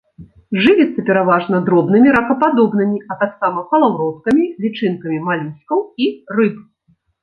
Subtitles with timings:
[0.63, 6.63] Жывіцца пераважна дробнымі ракападобнымі, а таксама калаўроткамі, лічынкамі малюскаў і рыб.